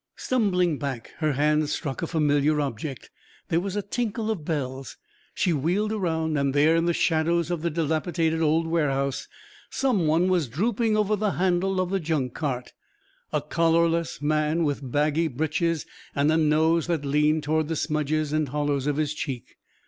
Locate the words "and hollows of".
18.33-18.97